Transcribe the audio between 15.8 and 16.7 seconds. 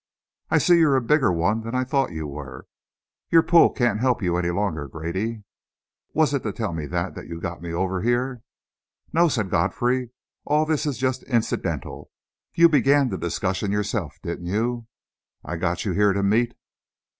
you here to meet...."